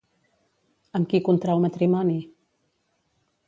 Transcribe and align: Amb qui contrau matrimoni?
Amb 0.99 1.11
qui 1.11 1.21
contrau 1.29 1.63
matrimoni? 1.67 2.19